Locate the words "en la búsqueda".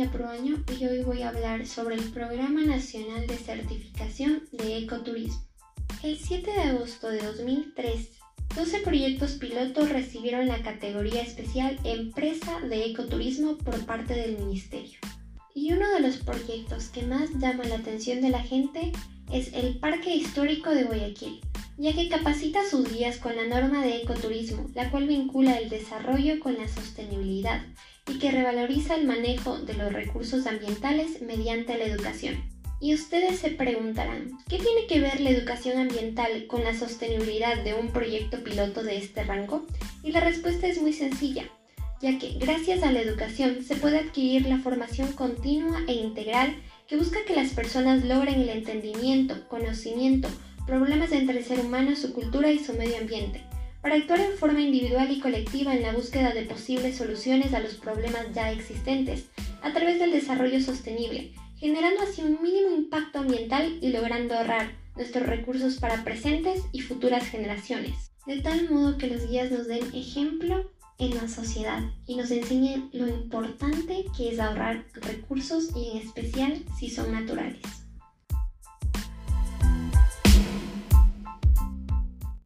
55.74-56.32